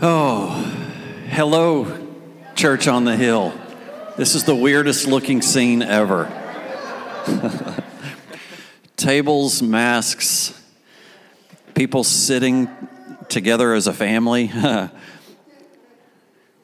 [0.00, 0.50] Oh,
[1.28, 2.06] hello,
[2.54, 3.52] Church on the Hill.
[4.16, 6.30] This is the weirdest looking scene ever.
[8.96, 10.54] Tables, masks,
[11.74, 12.68] people sitting
[13.28, 14.52] together as a family.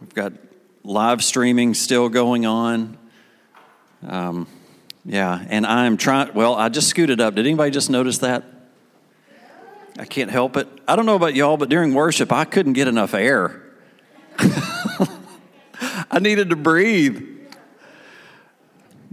[0.00, 0.34] We've got
[0.84, 2.96] live streaming still going on.
[4.06, 4.46] Um,
[5.04, 6.32] yeah, and I'm trying.
[6.34, 7.34] Well, I just scooted up.
[7.34, 8.54] Did anybody just notice that?
[9.98, 10.66] I can't help it.
[10.88, 13.62] I don't know about y'all, but during worship, I couldn't get enough air.
[14.38, 17.22] I needed to breathe.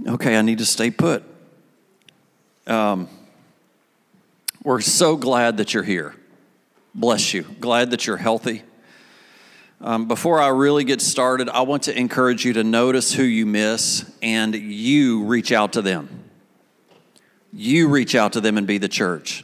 [0.08, 1.24] Okay, I need to stay put.
[2.66, 3.08] Um,
[4.64, 6.16] we're so glad that you're here.
[6.96, 7.44] Bless you.
[7.60, 8.64] Glad that you're healthy.
[9.80, 13.46] Um, before I really get started, I want to encourage you to notice who you
[13.46, 16.26] miss and you reach out to them.
[17.54, 19.44] You reach out to them and be the church.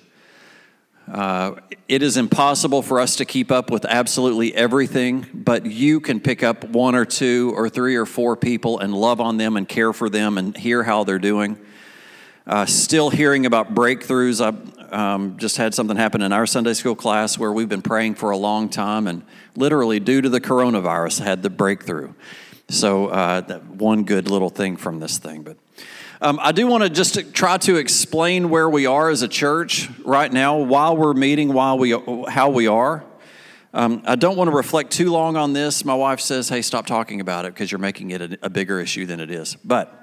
[1.11, 1.55] Uh,
[1.87, 6.43] it is impossible for us to keep up with absolutely everything, but you can pick
[6.43, 9.93] up one or two or three or four people and love on them and care
[9.93, 11.57] for them and hear how they're doing.
[12.45, 14.41] Uh, still hearing about breakthroughs.
[14.41, 18.15] I um, just had something happen in our Sunday school class where we've been praying
[18.15, 19.23] for a long time, and
[19.55, 22.13] literally, due to the coronavirus, had the breakthrough.
[22.69, 25.43] So, uh, one good little thing from this thing.
[25.43, 25.57] But
[26.19, 29.89] um, I do want to just try to explain where we are as a church
[30.03, 31.91] right now, while we're meeting, while we
[32.27, 33.03] how we are.
[33.73, 35.85] Um, I don't want to reflect too long on this.
[35.85, 38.79] My wife says, "Hey, stop talking about it because you're making it a, a bigger
[38.79, 39.93] issue than it is." But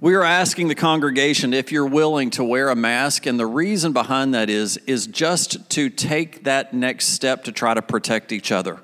[0.00, 3.92] we are asking the congregation if you're willing to wear a mask, and the reason
[3.92, 8.50] behind that is is just to take that next step to try to protect each
[8.50, 8.80] other.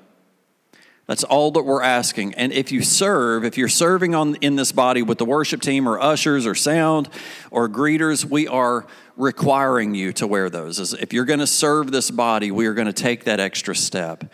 [1.07, 2.33] That's all that we're asking.
[2.33, 5.87] And if you serve, if you're serving on in this body with the worship team
[5.87, 7.09] or ushers or sound
[7.51, 10.93] or greeters, we are requiring you to wear those.
[10.93, 14.33] If you're going to serve this body, we are going to take that extra step.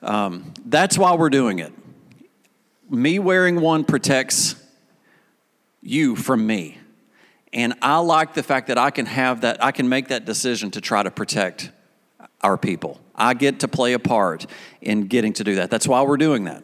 [0.00, 1.72] Um, that's why we're doing it.
[2.88, 4.54] Me wearing one protects
[5.80, 6.78] you from me.
[7.52, 10.70] And I like the fact that I can have that, I can make that decision
[10.72, 11.70] to try to protect
[12.42, 13.00] our people.
[13.14, 14.46] I get to play a part
[14.80, 15.70] in getting to do that.
[15.70, 16.62] That's why we're doing that.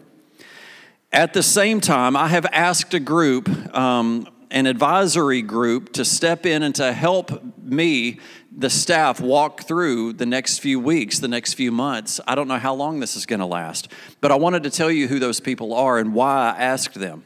[1.13, 6.45] At the same time, I have asked a group, um, an advisory group, to step
[6.45, 8.19] in and to help me,
[8.55, 12.21] the staff, walk through the next few weeks, the next few months.
[12.27, 13.89] I don't know how long this is going to last,
[14.21, 17.25] but I wanted to tell you who those people are and why I asked them.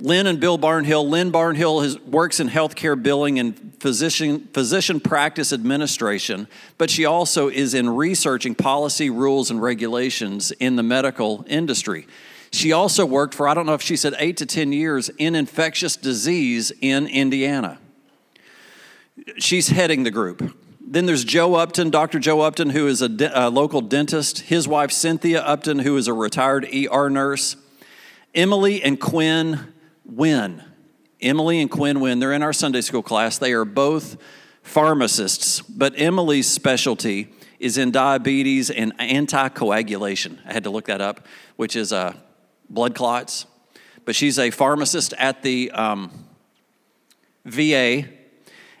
[0.00, 1.06] Lynn and Bill Barnhill.
[1.08, 7.48] Lynn Barnhill has, works in healthcare billing and physician, physician practice administration, but she also
[7.48, 12.06] is in researching policy, rules, and regulations in the medical industry.
[12.50, 15.34] She also worked for, I don't know if she said eight to 10 years, in
[15.34, 17.78] infectious disease in Indiana.
[19.38, 20.56] She's heading the group.
[20.80, 22.18] Then there's Joe Upton, Dr.
[22.18, 24.40] Joe Upton, who is a, de- a local dentist.
[24.40, 27.54] His wife, Cynthia Upton, who is a retired ER nurse.
[28.34, 29.72] Emily and Quinn
[30.10, 30.62] Wynn.
[31.20, 33.38] Emily and Quinn Wynn, they're in our Sunday school class.
[33.38, 34.16] They are both
[34.62, 40.38] pharmacists, but Emily's specialty is in diabetes and anticoagulation.
[40.46, 41.26] I had to look that up,
[41.56, 42.14] which is uh,
[42.70, 43.46] blood clots.
[44.04, 46.10] But she's a pharmacist at the um,
[47.44, 48.04] VA.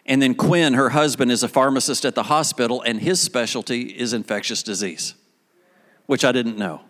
[0.06, 4.12] And then Quinn, her husband, is a pharmacist at the hospital, and his specialty is
[4.12, 5.14] infectious disease,
[6.06, 6.80] which I didn't know.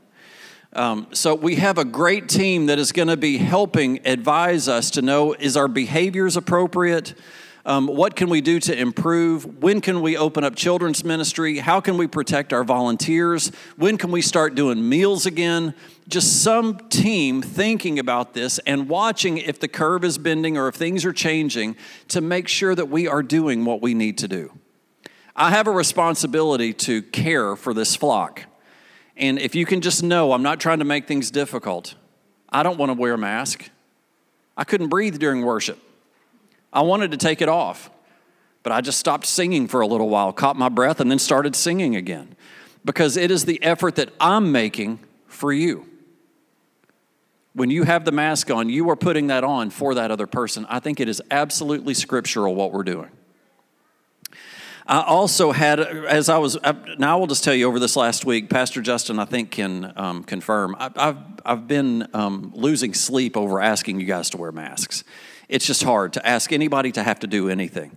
[0.73, 4.91] Um, so we have a great team that is going to be helping advise us
[4.93, 7.15] to know is our behaviors appropriate?
[7.67, 9.63] Um, what can we do to improve?
[9.63, 11.59] When can we open up children's ministry?
[11.59, 13.51] How can we protect our volunteers?
[13.77, 15.75] When can we start doing meals again?
[16.09, 20.77] Just some team thinking about this and watching if the curve is bending or if
[20.77, 21.77] things are changing
[22.09, 24.53] to make sure that we are doing what we need to do.
[25.37, 28.47] I have a responsibility to care for this flock.
[29.21, 31.95] And if you can just know, I'm not trying to make things difficult.
[32.49, 33.71] I don't want to wear a mask.
[34.57, 35.79] I couldn't breathe during worship.
[36.73, 37.91] I wanted to take it off,
[38.63, 41.55] but I just stopped singing for a little while, caught my breath, and then started
[41.55, 42.35] singing again
[42.85, 45.87] because it is the effort that I'm making for you.
[47.53, 50.67] When you have the mask on, you are putting that on for that other person.
[50.69, 53.11] I think it is absolutely scriptural what we're doing.
[54.87, 56.59] I also had, as I was,
[56.99, 59.93] now I will just tell you over this last week, Pastor Justin, I think, can
[59.97, 60.75] um, confirm.
[60.79, 65.05] I, have I've been um, losing sleep over asking you guys to wear masks.
[65.49, 67.97] It's just hard to ask anybody to have to do anything.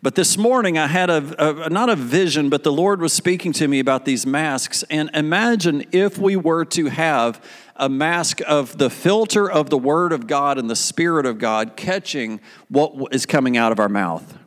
[0.00, 3.52] But this morning I had a, a, not a vision, but the Lord was speaking
[3.54, 4.84] to me about these masks.
[4.90, 7.44] And imagine if we were to have
[7.74, 11.76] a mask of the filter of the Word of God and the Spirit of God
[11.76, 14.38] catching what is coming out of our mouth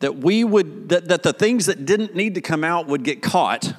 [0.00, 3.22] that we would that, that the things that didn't need to come out would get
[3.22, 3.74] caught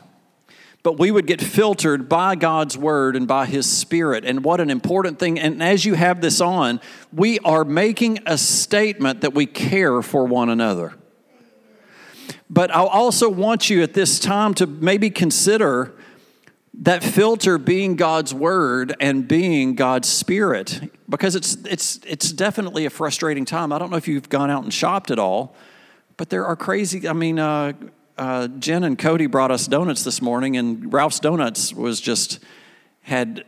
[0.81, 4.23] but we would get filtered by God's word and by his spirit.
[4.23, 5.37] And what an important thing.
[5.37, 6.79] And as you have this on,
[7.11, 10.93] we are making a statement that we care for one another.
[12.49, 15.93] But I also want you at this time to maybe consider
[16.81, 20.79] that filter being God's word and being God's spirit
[21.09, 23.73] because it's it's it's definitely a frustrating time.
[23.73, 25.55] I don't know if you've gone out and shopped at all,
[26.19, 27.07] but there are crazy.
[27.07, 27.71] I mean, uh,
[28.17, 32.39] uh, Jen and Cody brought us donuts this morning, and Ralph's Donuts was just
[33.03, 33.45] had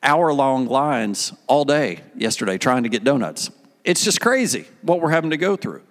[0.00, 3.50] hour long lines all day yesterday trying to get donuts.
[3.82, 5.82] It's just crazy what we're having to go through.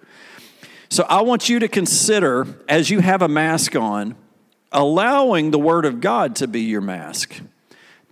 [0.87, 4.15] So I want you to consider as you have a mask on,
[4.71, 7.35] allowing the Word of God to be your mask.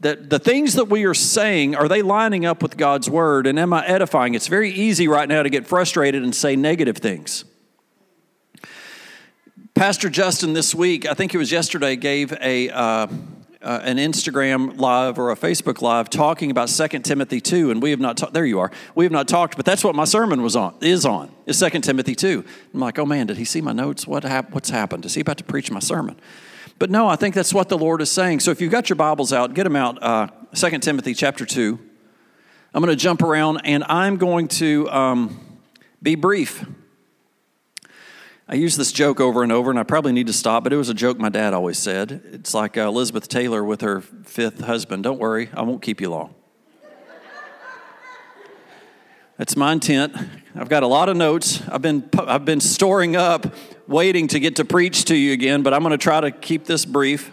[0.01, 3.47] That the things that we are saying, are they lining up with God's Word?
[3.47, 4.33] And am I edifying?
[4.33, 7.45] It's very easy right now to get frustrated and say negative things.
[9.75, 13.07] Pastor Justin this week, I think it was yesterday, gave a uh,
[13.59, 17.89] uh, an Instagram live or a Facebook live talking about 2 Timothy 2, and we
[17.89, 18.35] have not talked.
[18.35, 18.69] There you are.
[18.93, 20.75] We have not talked, but that's what my sermon was on.
[20.81, 22.45] Is on is 2 Timothy 2.
[22.71, 24.05] I'm like, oh man, did he see my notes?
[24.05, 25.05] What hap- What's happened?
[25.05, 26.19] Is he about to preach my sermon?
[26.77, 28.41] But no, I think that's what the Lord is saying.
[28.41, 30.01] So if you've got your Bibles out, get them out.
[30.03, 31.79] Uh, 2 Timothy chapter 2.
[32.75, 35.59] I'm going to jump around, and I'm going to um,
[36.03, 36.63] be brief.
[38.47, 40.75] I use this joke over and over, and I probably need to stop, but it
[40.75, 42.21] was a joke my dad always said.
[42.33, 45.03] It's like uh, Elizabeth Taylor with her fifth husband.
[45.03, 46.35] Don't worry, I won't keep you long.
[49.37, 50.15] That's my intent.
[50.55, 51.61] I've got a lot of notes.
[51.67, 53.55] I've been, I've been storing up,
[53.87, 56.65] waiting to get to preach to you again, but I'm going to try to keep
[56.65, 57.31] this brief.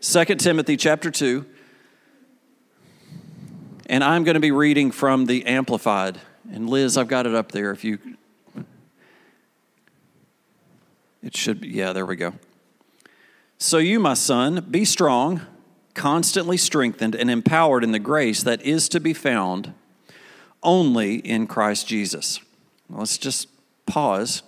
[0.00, 1.44] 2 Timothy chapter 2.
[3.86, 6.18] And I'm going to be reading from the Amplified.
[6.50, 7.98] And Liz, I've got it up there if you
[11.24, 12.34] it should be, yeah, there we go.
[13.56, 15.40] So you, my son, be strong,
[15.94, 19.72] constantly strengthened, and empowered in the grace that is to be found
[20.62, 22.40] only in Christ Jesus.
[22.90, 23.48] Let's just
[23.86, 24.42] pause.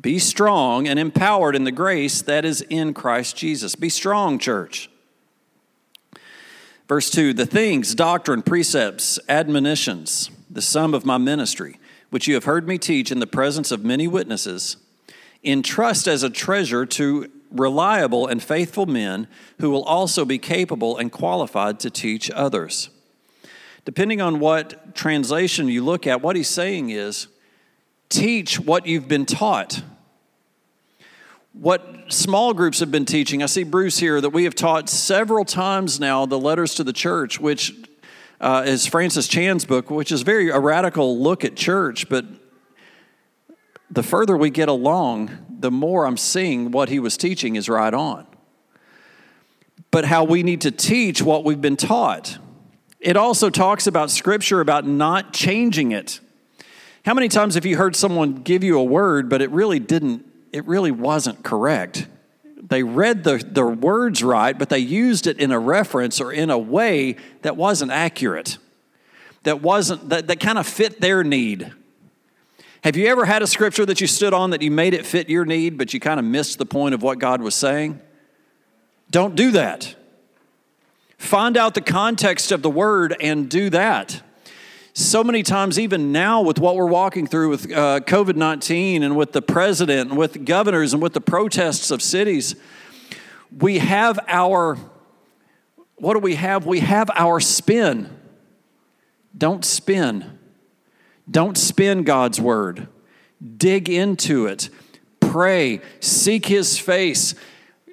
[0.00, 3.74] Be strong and empowered in the grace that is in Christ Jesus.
[3.74, 4.88] Be strong, church.
[6.86, 12.44] Verse 2 The things, doctrine, precepts, admonitions, the sum of my ministry, which you have
[12.44, 14.76] heard me teach in the presence of many witnesses
[15.44, 19.26] entrust as a treasure to reliable and faithful men
[19.58, 22.90] who will also be capable and qualified to teach others.
[23.84, 27.28] Depending on what translation you look at, what he's saying is
[28.08, 29.82] teach what you've been taught.
[31.52, 35.44] What small groups have been teaching, I see Bruce here, that we have taught several
[35.44, 37.74] times now the letters to the church, which
[38.40, 42.24] uh, is Francis Chan's book, which is very a radical look at church, but
[43.90, 47.92] the further we get along, the more I'm seeing what he was teaching is right
[47.92, 48.26] on.
[49.90, 52.38] But how we need to teach what we've been taught.
[53.00, 56.20] It also talks about scripture about not changing it.
[57.04, 60.24] How many times have you heard someone give you a word, but it really didn't,
[60.52, 62.06] it really wasn't correct?
[62.62, 66.50] They read the, the words right, but they used it in a reference or in
[66.50, 68.58] a way that wasn't accurate,
[69.42, 71.72] that wasn't, that, that kind of fit their need.
[72.82, 75.28] Have you ever had a scripture that you stood on that you made it fit
[75.28, 78.00] your need, but you kind of missed the point of what God was saying?
[79.10, 79.94] Don't do that.
[81.18, 84.22] Find out the context of the word and do that.
[84.94, 89.14] So many times, even now, with what we're walking through with uh, COVID 19 and
[89.14, 92.56] with the president and with governors and with the protests of cities,
[93.56, 94.78] we have our,
[95.96, 96.64] what do we have?
[96.64, 98.16] We have our spin.
[99.36, 100.38] Don't spin.
[101.30, 102.88] Don't spin God's word.
[103.56, 104.68] Dig into it.
[105.20, 105.80] Pray.
[106.00, 107.34] Seek his face.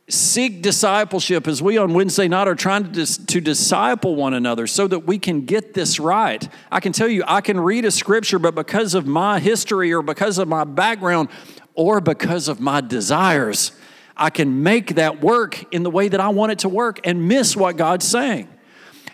[0.10, 4.66] Seek discipleship as we on Wednesday night are trying to, dis- to disciple one another
[4.66, 6.48] so that we can get this right.
[6.72, 10.02] I can tell you, I can read a scripture, but because of my history or
[10.02, 11.28] because of my background
[11.76, 13.74] or because of my desires,
[14.16, 17.28] I can make that work in the way that I want it to work and
[17.28, 18.48] miss what God's saying.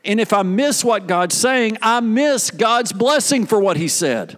[0.05, 4.37] And if I miss what God's saying, I miss God's blessing for what He said.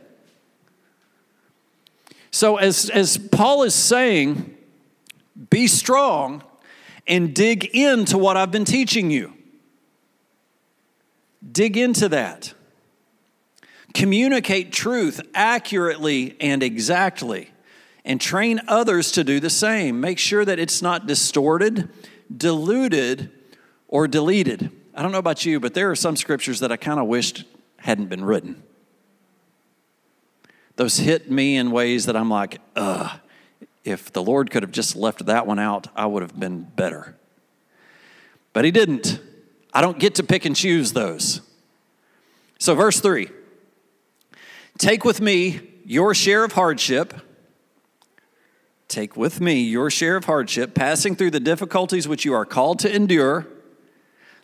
[2.31, 4.55] So, as, as Paul is saying,
[5.50, 6.43] be strong
[7.07, 9.34] and dig into what I've been teaching you.
[11.51, 12.53] Dig into that.
[13.93, 17.51] Communicate truth accurately and exactly,
[18.03, 20.01] and train others to do the same.
[20.01, 21.89] Make sure that it's not distorted,
[22.36, 23.31] diluted,
[23.88, 24.69] or deleted.
[24.96, 27.44] I don't know about you, but there are some scriptures that I kind of wished
[27.80, 28.64] hadn't been written.
[30.78, 33.20] Those hit me in ways that I'm like, ugh.
[33.84, 37.16] if the Lord could have just left that one out, I would have been better.
[38.54, 39.20] But He didn't.
[39.74, 41.42] I don't get to pick and choose those.
[42.58, 43.30] So, verse 3
[44.78, 47.14] Take with me your share of hardship.
[48.88, 52.80] Take with me your share of hardship, passing through the difficulties which you are called
[52.80, 53.48] to endure,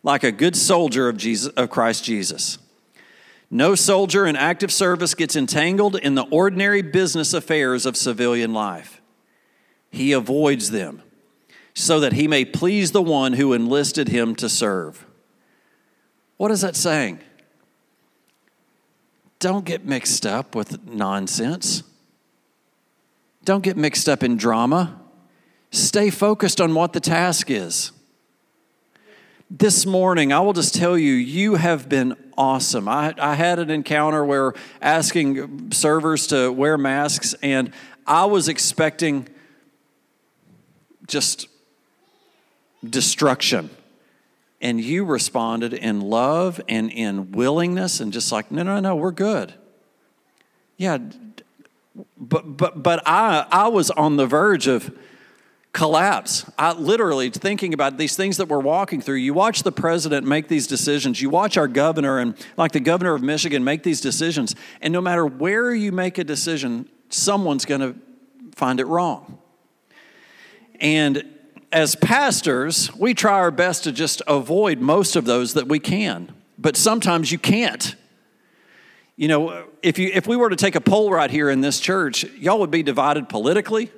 [0.04, 2.58] like a good soldier of, Jesus, of Christ Jesus.
[3.50, 9.02] No soldier in active service gets entangled in the ordinary business affairs of civilian life.
[9.92, 11.04] He avoids them
[11.74, 15.06] so that he may please the one who enlisted him to serve.
[16.38, 17.20] What is that saying?
[19.40, 21.84] Don't get mixed up with nonsense.
[23.44, 25.00] Don't get mixed up in drama.
[25.72, 27.92] Stay focused on what the task is
[29.52, 32.88] this morning, I will just tell you, you have been awesome.
[32.88, 37.74] I, I had an encounter where asking servers to wear masks, and
[38.08, 39.28] I was expecting
[41.06, 41.50] just
[42.90, 43.70] destruction.
[44.62, 49.12] And you responded in love and in willingness, and just like, no, no, no, we're
[49.12, 49.54] good.
[50.78, 51.00] Yeah,
[52.18, 54.98] but but but I I was on the verge of
[55.74, 56.50] collapse.
[56.58, 59.16] I literally thinking about these things that we're walking through.
[59.16, 61.22] You watch the president make these decisions.
[61.22, 64.56] You watch our governor and like the governor of Michigan make these decisions.
[64.82, 67.96] And no matter where you make a decision, someone's going to
[68.56, 69.38] find it wrong.
[70.80, 71.24] And
[71.72, 76.34] as pastors, we try our best to just avoid most of those that we can.
[76.58, 77.96] But sometimes you can't.
[79.16, 81.80] You know, if you if we were to take a poll right here in this
[81.80, 83.92] church, y'all would be divided politically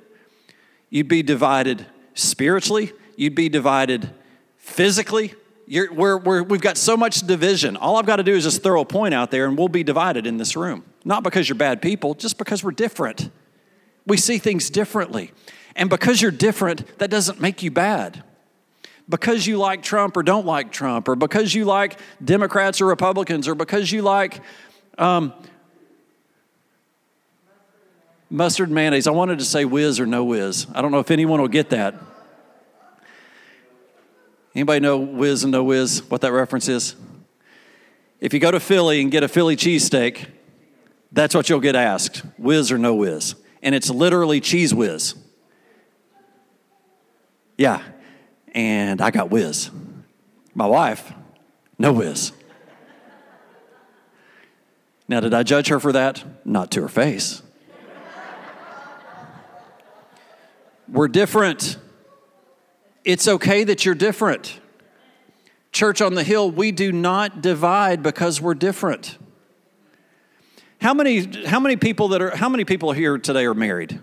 [0.94, 4.12] You'd be divided spiritually, you'd be divided
[4.58, 5.34] physically.
[5.66, 7.76] You're, we're, we're, we've got so much division.
[7.76, 9.82] All I've got to do is just throw a point out there and we'll be
[9.82, 10.84] divided in this room.
[11.04, 13.28] Not because you're bad people, just because we're different.
[14.06, 15.32] We see things differently.
[15.74, 18.22] And because you're different, that doesn't make you bad.
[19.08, 23.48] Because you like Trump or don't like Trump, or because you like Democrats or Republicans,
[23.48, 24.40] or because you like
[24.96, 25.32] um,
[28.34, 29.06] mustard mayonnaise.
[29.06, 30.66] I wanted to say whiz or no whiz.
[30.74, 31.94] I don't know if anyone will get that.
[34.56, 36.96] Anybody know whiz and no whiz, what that reference is?
[38.20, 40.26] If you go to Philly and get a Philly cheesesteak,
[41.12, 43.36] that's what you'll get asked whiz or no whiz.
[43.62, 45.14] And it's literally Cheez Whiz.
[47.56, 47.82] Yeah.
[48.52, 49.70] And I got whiz.
[50.54, 51.12] My wife,
[51.78, 52.32] no whiz.
[55.08, 56.24] Now, did I judge her for that?
[56.44, 57.42] Not to her face.
[60.88, 61.78] We're different.
[63.04, 64.60] It's okay that you're different.
[65.72, 69.18] Church on the Hill, we do not divide because we're different.
[70.80, 73.98] How many, how many people that are how many people here today are married?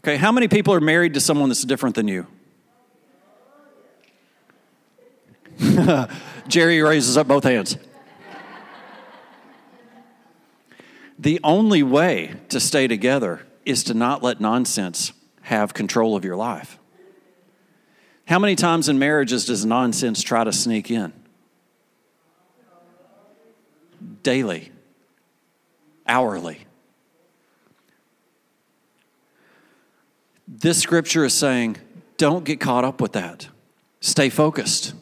[0.00, 2.26] Okay, how many people are married to someone that's different than you?
[6.48, 7.78] Jerry raises up both hands.
[11.18, 15.12] the only way to stay together is to not let nonsense
[15.44, 16.78] have control of your life.
[18.26, 21.12] How many times in marriages does nonsense try to sneak in?
[24.22, 24.72] Daily,
[26.06, 26.66] hourly.
[30.48, 31.76] This scripture is saying,
[32.16, 33.48] don't get caught up with that.
[34.00, 34.94] Stay focused.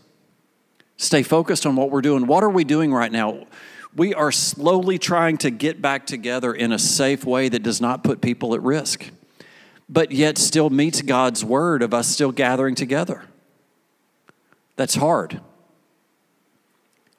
[0.97, 2.27] Stay focused on what we're doing.
[2.27, 3.47] What are we doing right now?
[3.95, 8.03] We are slowly trying to get back together in a safe way that does not
[8.03, 9.11] put people at risk
[9.93, 13.25] but yet still meets God's word of us still gathering together.
[14.77, 15.43] That's hard.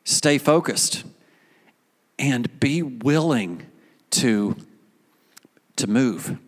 [0.03, 1.03] Stay focused
[2.17, 3.61] and be willing
[4.09, 4.55] to,
[5.75, 6.39] to move.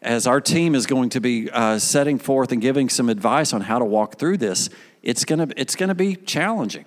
[0.00, 3.60] As our team is going to be uh, setting forth and giving some advice on
[3.60, 4.70] how to walk through this,
[5.02, 6.86] it's going to it's going to be challenging.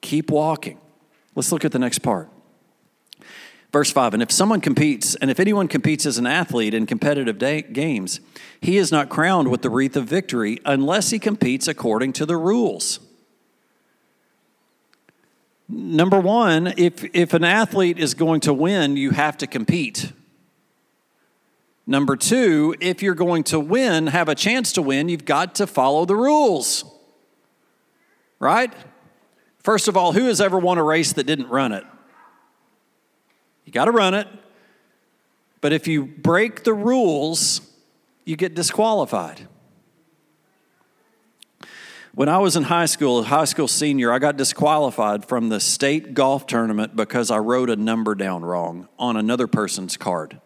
[0.00, 0.80] Keep walking.
[1.36, 2.28] Let's look at the next part.
[3.72, 7.38] Verse 5 And if someone competes, and if anyone competes as an athlete in competitive
[7.38, 8.20] day, games,
[8.60, 12.36] he is not crowned with the wreath of victory unless he competes according to the
[12.36, 13.00] rules.
[15.68, 20.12] Number one, if, if an athlete is going to win, you have to compete.
[21.86, 25.66] Number two, if you're going to win, have a chance to win, you've got to
[25.68, 26.84] follow the rules.
[28.40, 28.72] Right?
[29.62, 31.84] First of all, who has ever won a race that didn't run it?
[33.70, 34.26] You got to run it.
[35.60, 37.60] But if you break the rules,
[38.24, 39.46] you get disqualified.
[42.12, 45.60] When I was in high school, a high school senior, I got disqualified from the
[45.60, 50.40] state golf tournament because I wrote a number down wrong on another person's card.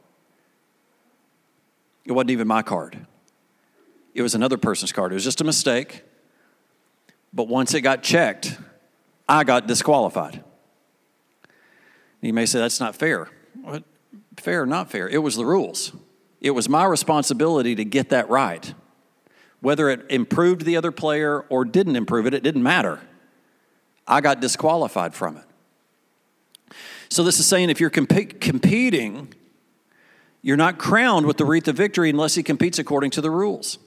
[2.04, 3.06] It wasn't even my card,
[4.12, 5.12] it was another person's card.
[5.12, 6.02] It was just a mistake.
[7.32, 8.58] But once it got checked,
[9.26, 10.44] I got disqualified.
[12.24, 13.28] You may say that's not fair.
[13.60, 13.84] What?
[14.38, 15.08] Fair or not fair?
[15.08, 15.92] It was the rules.
[16.40, 18.72] It was my responsibility to get that right.
[19.60, 23.00] Whether it improved the other player or didn't improve it, it didn't matter.
[24.06, 25.44] I got disqualified from it.
[27.10, 29.32] So, this is saying if you're comp- competing,
[30.42, 33.78] you're not crowned with the wreath of victory unless he competes according to the rules.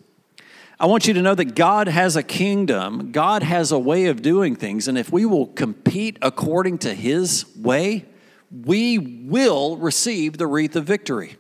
[0.80, 4.22] I want you to know that God has a kingdom, God has a way of
[4.22, 8.06] doing things, and if we will compete according to his way,
[8.52, 11.38] we will receive the wreath of victory.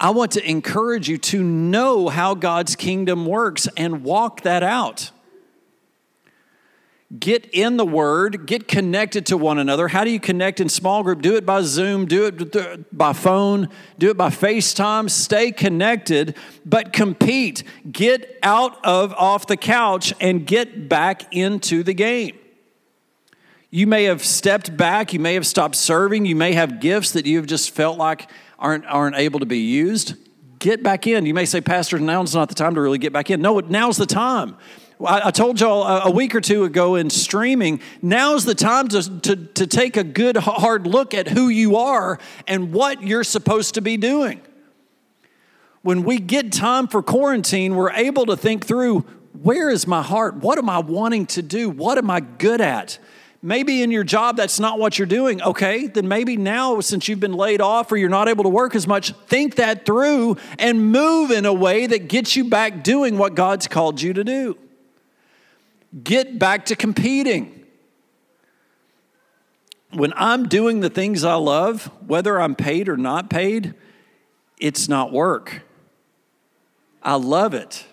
[0.00, 5.10] I want to encourage you to know how God's kingdom works and walk that out.
[7.18, 9.88] Get in the Word, get connected to one another.
[9.88, 11.22] How do you connect in small group?
[11.22, 15.08] Do it by Zoom, do it by phone, do it by FaceTime.
[15.08, 17.64] Stay connected, but compete.
[17.90, 22.38] Get out of off the couch and get back into the game.
[23.70, 27.26] You may have stepped back, you may have stopped serving, you may have gifts that
[27.26, 30.14] you've just felt like aren't, aren't able to be used.
[30.58, 31.26] Get back in.
[31.26, 33.42] You may say, Pastor, now's not the time to really get back in.
[33.42, 34.56] No, now's the time.
[35.06, 39.36] I told y'all a week or two ago in streaming, now's the time to, to,
[39.36, 43.80] to take a good hard look at who you are and what you're supposed to
[43.80, 44.40] be doing.
[45.82, 49.00] When we get time for quarantine, we're able to think through
[49.40, 50.36] where is my heart?
[50.36, 51.70] What am I wanting to do?
[51.70, 52.98] What am I good at?
[53.40, 55.40] Maybe in your job that's not what you're doing.
[55.42, 58.74] Okay, then maybe now, since you've been laid off or you're not able to work
[58.74, 63.16] as much, think that through and move in a way that gets you back doing
[63.16, 64.58] what God's called you to do.
[66.02, 67.64] Get back to competing.
[69.92, 73.74] When I'm doing the things I love, whether I'm paid or not paid,
[74.58, 75.62] it's not work.
[77.02, 77.86] I love it.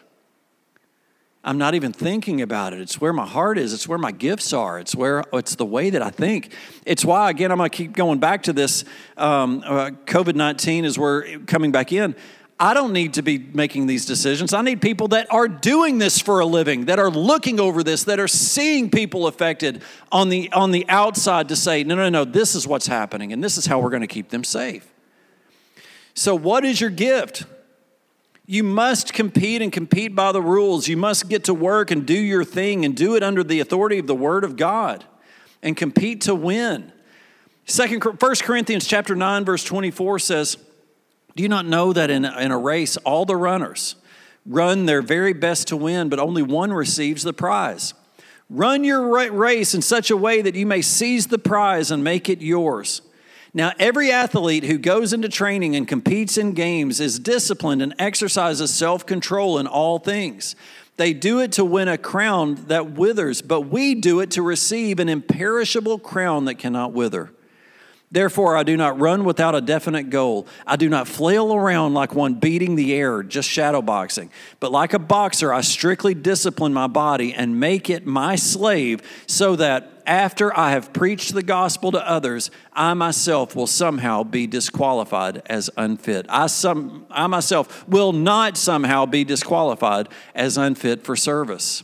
[1.45, 2.79] I'm not even thinking about it.
[2.79, 3.71] It's where my heart is.
[3.71, 4.79] It's where my gifts are.
[4.79, 6.51] It's where it's the way that I think.
[6.87, 8.83] It's why again I'm going to keep going back to this.
[9.15, 12.15] Um, uh, COVID nineteen is where coming back in.
[12.59, 14.53] I don't need to be making these decisions.
[14.53, 18.05] I need people that are doing this for a living, that are looking over this,
[18.05, 22.23] that are seeing people affected on the, on the outside to say, no, no, no,
[22.23, 24.89] this is what's happening, and this is how we're going to keep them safe.
[26.13, 27.43] So, what is your gift?
[28.47, 30.87] You must compete and compete by the rules.
[30.87, 33.97] You must get to work and do your thing and do it under the authority
[33.97, 35.03] of the Word of God
[35.63, 36.91] and compete to win.
[37.65, 40.57] Second, 1 Corinthians chapter 9, verse 24 says,
[41.35, 43.95] do you not know that in, in a race, all the runners
[44.45, 47.93] run their very best to win, but only one receives the prize?
[48.49, 52.29] Run your race in such a way that you may seize the prize and make
[52.29, 53.01] it yours.
[53.55, 58.73] Now, every athlete who goes into training and competes in games is disciplined and exercises
[58.73, 60.57] self control in all things.
[60.97, 64.99] They do it to win a crown that withers, but we do it to receive
[64.99, 67.31] an imperishable crown that cannot wither.
[68.11, 70.47] Therefore, I do not run without a definite goal.
[70.65, 74.31] I do not flail around like one beating the air, just shadow boxing.
[74.59, 79.55] But like a boxer, I strictly discipline my body and make it my slave so
[79.55, 85.41] that after I have preached the gospel to others, I myself will somehow be disqualified
[85.47, 86.27] as unfit.
[86.29, 91.83] I, some, I myself will not somehow be disqualified as unfit for service.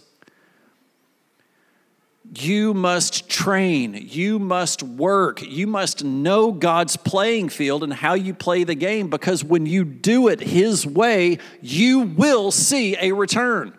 [2.33, 4.07] You must train.
[4.09, 5.41] You must work.
[5.41, 9.83] You must know God's playing field and how you play the game because when you
[9.83, 13.73] do it His way, you will see a return.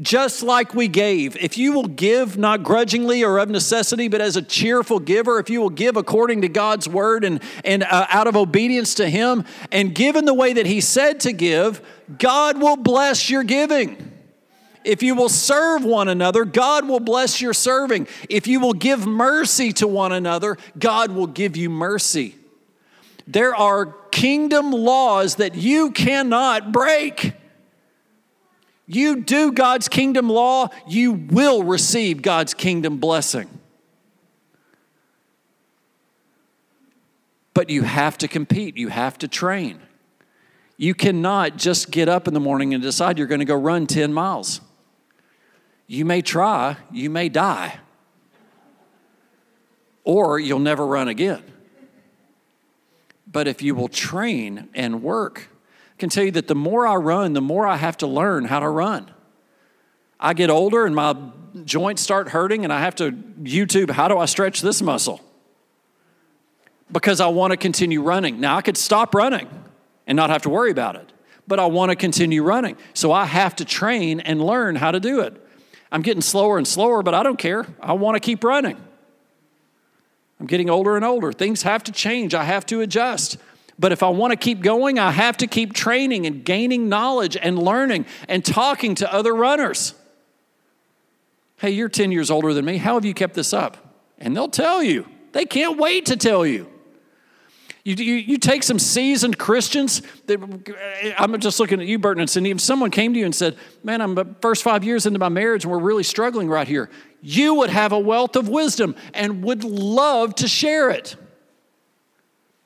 [0.00, 4.36] Just like we gave, if you will give not grudgingly or of necessity, but as
[4.36, 8.28] a cheerful giver, if you will give according to God's word and, and uh, out
[8.28, 11.80] of obedience to Him and give in the way that He said to give,
[12.16, 14.07] God will bless your giving.
[14.88, 18.08] If you will serve one another, God will bless your serving.
[18.30, 22.36] If you will give mercy to one another, God will give you mercy.
[23.26, 27.34] There are kingdom laws that you cannot break.
[28.86, 33.50] You do God's kingdom law, you will receive God's kingdom blessing.
[37.52, 39.80] But you have to compete, you have to train.
[40.78, 43.86] You cannot just get up in the morning and decide you're going to go run
[43.86, 44.62] 10 miles.
[45.88, 47.80] You may try, you may die,
[50.04, 51.42] or you'll never run again.
[53.26, 56.94] But if you will train and work, I can tell you that the more I
[56.96, 59.10] run, the more I have to learn how to run.
[60.20, 61.16] I get older and my
[61.64, 65.22] joints start hurting, and I have to YouTube how do I stretch this muscle?
[66.92, 68.40] Because I want to continue running.
[68.40, 69.48] Now, I could stop running
[70.06, 71.12] and not have to worry about it.
[71.46, 72.76] But I want to continue running.
[72.92, 75.47] So I have to train and learn how to do it.
[75.90, 77.66] I'm getting slower and slower, but I don't care.
[77.80, 78.76] I want to keep running.
[80.40, 81.32] I'm getting older and older.
[81.32, 82.34] Things have to change.
[82.34, 83.38] I have to adjust.
[83.78, 87.36] But if I want to keep going, I have to keep training and gaining knowledge
[87.36, 89.94] and learning and talking to other runners.
[91.56, 92.76] Hey, you're 10 years older than me.
[92.76, 93.76] How have you kept this up?
[94.18, 95.06] And they'll tell you.
[95.32, 96.68] They can't wait to tell you.
[97.84, 100.02] You, you, you take some seasoned Christians.
[100.26, 102.50] That, uh, I'm just looking at you, Burton and Cindy.
[102.50, 105.28] If someone came to you and said, Man, I'm the first five years into my
[105.28, 106.90] marriage and we're really struggling right here,
[107.22, 111.16] you would have a wealth of wisdom and would love to share it.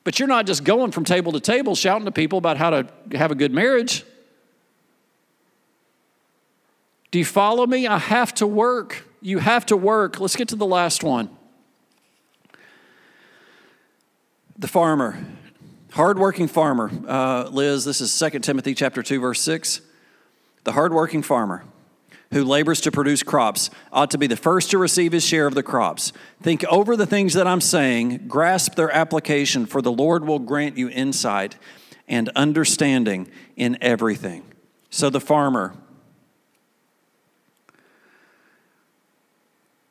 [0.05, 2.87] But you're not just going from table to table shouting to people about how to
[3.13, 4.05] have a good marriage.
[7.13, 7.87] Do you follow me?
[7.87, 9.07] I have to work.
[9.21, 10.19] You have to work.
[10.19, 11.31] Let's get to the last one.
[14.63, 15.19] The farmer,
[15.91, 16.89] hardworking farmer.
[17.09, 19.81] Uh, Liz, this is 2 Timothy chapter 2, verse 6.
[20.63, 21.65] The hardworking farmer
[22.31, 25.57] who labors to produce crops ought to be the first to receive his share of
[25.57, 26.13] the crops.
[26.41, 30.79] Think over the things that I'm saying, grasp their application, for the Lord will grant
[30.79, 31.57] you insight
[32.07, 34.45] and understanding in everything.
[34.91, 35.75] So the farmer,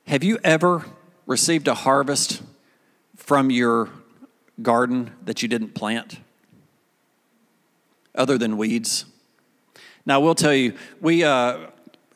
[0.07, 0.85] have you ever
[1.25, 2.41] received a harvest
[3.17, 3.89] from your
[4.61, 6.19] garden that you didn't plant
[8.15, 9.05] other than weeds?
[10.05, 11.67] Now, we'll tell you, we, uh,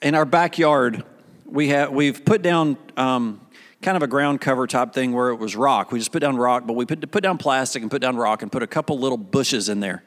[0.01, 1.03] in our backyard,
[1.45, 3.41] we have we've put down um,
[3.81, 5.91] kind of a ground cover type thing where it was rock.
[5.91, 8.41] We just put down rock, but we put put down plastic and put down rock
[8.41, 10.03] and put a couple little bushes in there.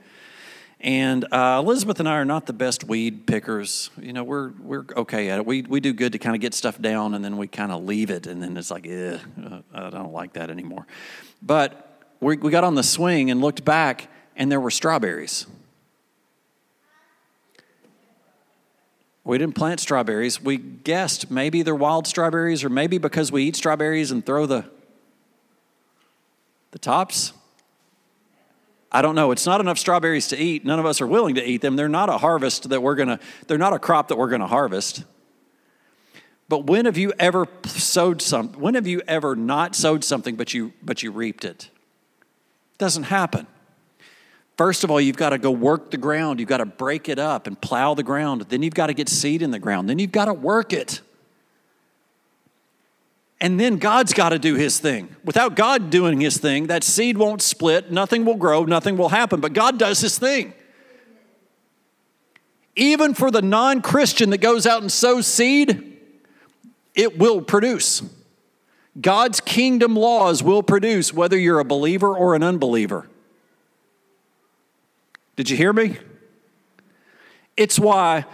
[0.81, 3.91] And uh, Elizabeth and I are not the best weed pickers.
[4.01, 5.47] You know, we're we're okay at it.
[5.47, 7.85] We we do good to kind of get stuff down, and then we kind of
[7.85, 9.61] leave it, and then it's like, I
[9.91, 10.87] don't like that anymore.
[11.43, 11.88] But
[12.21, 15.47] we we got on the swing and looked back, and there were strawberries.
[19.29, 20.41] We didn't plant strawberries.
[20.41, 24.65] We guessed maybe they're wild strawberries, or maybe because we eat strawberries and throw the,
[26.71, 27.35] the tops.
[28.91, 29.31] I don't know.
[29.31, 30.65] It's not enough strawberries to eat.
[30.65, 31.77] None of us are willing to eat them.
[31.77, 34.41] They're not a harvest that we're going to, they're not a crop that we're going
[34.41, 35.05] to harvest.
[36.49, 40.55] But when have you ever sowed some, when have you ever not sowed something but
[40.55, 41.69] you, but you reaped it?
[42.79, 43.47] Doesn't happen.
[44.57, 46.41] First of all, you've got to go work the ground.
[46.41, 48.43] You've got to break it up and plow the ground.
[48.49, 49.89] Then you've got to get seed in the ground.
[49.89, 51.01] Then you've got to work it.
[53.41, 55.15] And then God's got to do his thing.
[55.25, 59.41] Without God doing his thing, that seed won't split, nothing will grow, nothing will happen.
[59.41, 60.53] But God does his thing.
[62.75, 65.99] Even for the non Christian that goes out and sows seed,
[66.97, 68.03] it will produce.
[69.01, 73.09] God's kingdom laws will produce whether you're a believer or an unbeliever.
[75.37, 75.99] Did you hear me?
[77.57, 78.25] It's why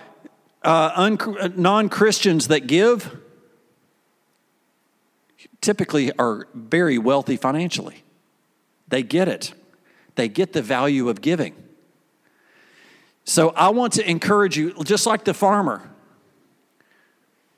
[0.63, 3.19] uh, un- non Christians that give
[5.61, 8.05] typically are very wealthy financially.
[8.89, 9.53] They get it,
[10.15, 11.55] they get the value of giving.
[13.25, 15.91] So I want to encourage you, just like the farmer,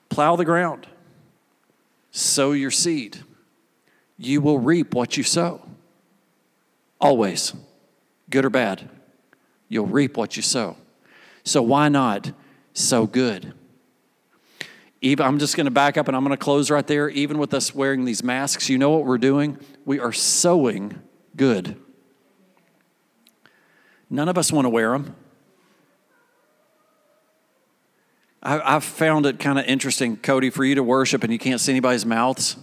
[0.09, 0.87] plow the ground,
[2.17, 3.19] sow your seed.
[4.19, 5.61] You will reap what you sow.
[7.01, 7.53] Always,
[8.31, 8.89] good or bad
[9.69, 10.77] you'll reap what you sow.
[11.45, 12.33] So why not
[12.75, 13.55] sow good?
[15.01, 17.09] Even, I'm just going to back up and I'm going to close right there.
[17.11, 19.59] Even with us wearing these masks, you know what we're doing?
[19.85, 21.01] We are sowing
[21.37, 21.77] good.
[24.09, 25.15] None of us want to wear them.
[28.47, 31.61] I, have found it kind of interesting, Cody, for you to worship and you can't
[31.61, 32.57] see anybody's mouths.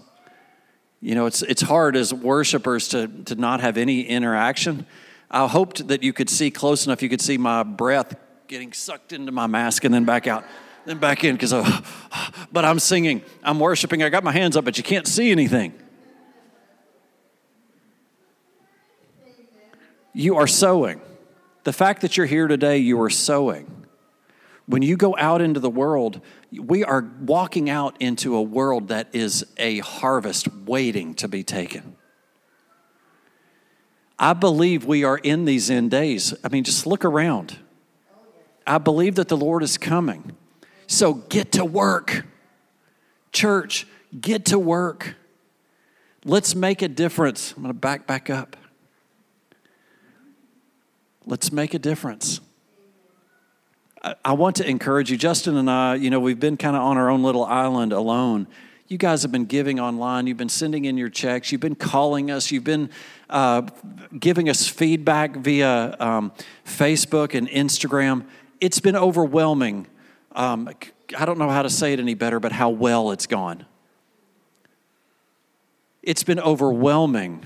[1.02, 4.86] You know, it's, it's hard as worshipers to, to not have any interaction.
[5.30, 8.16] I hoped that you could see close enough, you could see my breath
[8.48, 10.46] getting sucked into my mask and then back out,
[10.86, 11.52] then back in, because,
[12.54, 15.74] but I'm singing, I'm worshiping, I got my hands up, but you can't see anything.
[20.14, 21.02] You are sowing.
[21.66, 23.83] The fact that you're here today, you are sowing.
[24.66, 26.22] When you go out into the world,
[26.52, 31.98] we are walking out into a world that is a harvest waiting to be taken.
[34.18, 36.34] I believe we are in these end days.
[36.44, 37.58] I mean, just look around.
[38.66, 40.32] I believe that the Lord is coming.
[40.88, 42.26] So get to work.
[43.34, 43.86] Church,
[44.20, 45.16] get to work.
[46.24, 47.54] Let's make a difference.
[47.58, 48.56] I'm going to back back up.
[51.26, 52.40] Let's make a difference.
[54.04, 56.98] I, want to encourage you, Justin and I, you know, we've been kind of on
[56.98, 58.48] our own little island alone
[58.90, 60.28] You guys have been giving online.
[60.28, 61.52] You've been sending in your checks.
[61.52, 62.52] You've been calling us.
[62.52, 62.90] You've been
[63.30, 63.62] uh,
[64.20, 66.34] giving us feedback via um,
[66.66, 68.26] Facebook and Instagram.
[68.60, 69.88] It's been overwhelming.
[70.34, 70.70] Um,
[71.18, 73.66] I don't know how to say it any better, but how well it's gone.
[76.02, 77.46] It's been overwhelming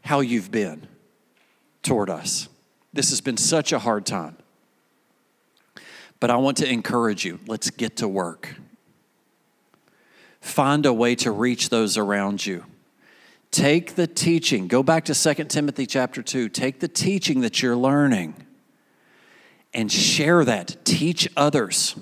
[0.00, 0.88] how you've been
[1.82, 2.48] toward us.
[2.94, 4.36] This has been such a hard time.
[6.22, 8.54] But I want to encourage you let's get to work.
[10.40, 12.64] Find a way to reach those around you.
[13.50, 14.68] Take the teaching.
[14.68, 16.48] Go back to 2 Timothy chapter 2.
[16.48, 18.36] Take the teaching that you're learning
[19.74, 20.84] and share that.
[20.84, 21.96] Teach others.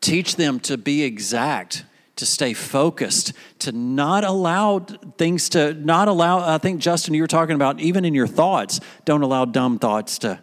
[0.00, 4.78] Teach them to be exact, to stay focused, to not allow
[5.18, 8.78] things to, not allow, I think, Justin, you were talking about, even in your thoughts,
[9.04, 10.38] don't allow dumb thoughts to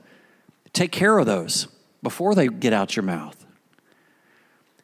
[0.73, 1.69] take care of those
[2.01, 3.45] before they get out your mouth.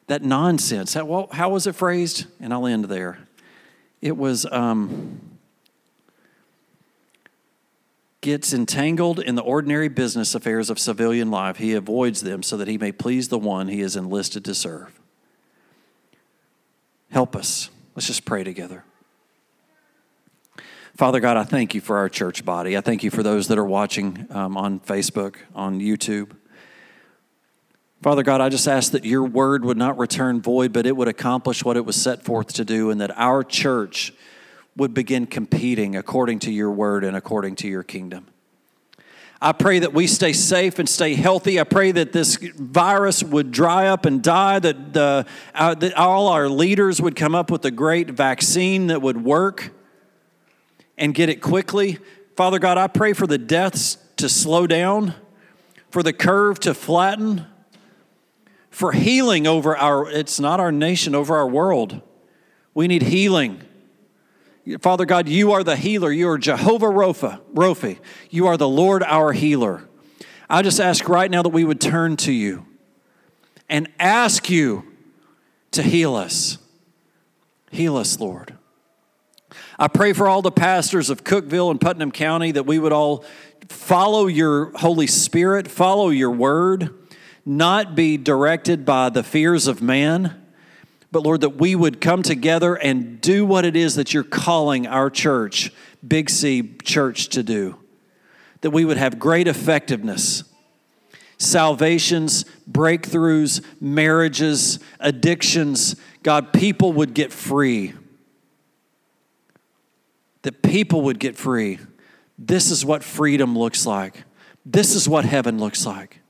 [0.06, 2.26] That nonsense, how, well, how was it phrased?
[2.40, 3.18] And I'll end there.
[4.02, 5.34] It was, um,
[8.24, 12.66] gets entangled in the ordinary business affairs of civilian life, he avoids them so that
[12.66, 14.98] he may please the one he is enlisted to serve.
[17.10, 17.68] Help us.
[17.94, 18.82] Let's just pray together.
[20.96, 22.78] Father God, I thank you for our church body.
[22.78, 26.30] I thank you for those that are watching um, on Facebook, on YouTube.
[28.04, 31.08] Father God, I just ask that your word would not return void, but it would
[31.08, 34.12] accomplish what it was set forth to do, and that our church
[34.76, 38.26] would begin competing according to your word and according to your kingdom.
[39.40, 41.58] I pray that we stay safe and stay healthy.
[41.58, 46.28] I pray that this virus would dry up and die, that, the, uh, that all
[46.28, 49.72] our leaders would come up with a great vaccine that would work
[50.98, 51.96] and get it quickly.
[52.36, 55.14] Father God, I pray for the deaths to slow down,
[55.90, 57.46] for the curve to flatten
[58.74, 62.00] for healing over our, it's not our nation, over our world.
[62.74, 63.62] We need healing.
[64.80, 66.10] Father God, you are the healer.
[66.10, 68.00] You are Jehovah Rapha, Rophi.
[68.30, 69.88] You are the Lord our healer.
[70.50, 72.66] I just ask right now that we would turn to you
[73.68, 74.84] and ask you
[75.70, 76.58] to heal us.
[77.70, 78.54] Heal us, Lord.
[79.78, 83.24] I pray for all the pastors of Cookeville and Putnam County that we would all
[83.68, 87.03] follow your Holy Spirit, follow your word
[87.46, 90.40] not be directed by the fears of man,
[91.10, 94.86] but Lord, that we would come together and do what it is that you're calling
[94.86, 95.70] our church,
[96.06, 97.78] Big C Church, to do.
[98.62, 100.42] That we would have great effectiveness,
[101.38, 105.96] salvations, breakthroughs, marriages, addictions.
[106.22, 107.92] God, people would get free.
[110.42, 111.78] That people would get free.
[112.38, 114.24] This is what freedom looks like.
[114.66, 116.20] This is what heaven looks like.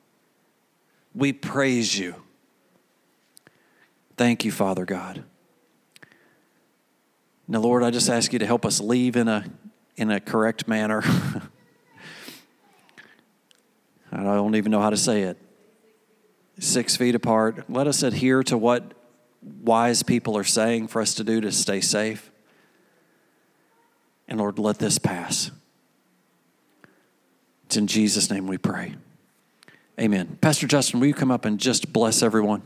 [1.15, 2.17] We praise you.
[4.17, 5.25] Thank you, Father God.
[7.47, 9.45] Now, Lord, I just ask you to help us leave in a,
[9.97, 11.03] in a correct manner.
[14.13, 15.37] I don't even know how to say it.
[16.59, 17.69] Six feet apart.
[17.69, 18.95] Let us adhere to what
[19.43, 22.31] wise people are saying for us to do to stay safe.
[24.29, 25.51] And Lord, let this pass.
[27.67, 28.95] It's in Jesus' name we pray.
[30.01, 30.39] Amen.
[30.41, 32.63] Pastor Justin, will you come up and just bless everyone?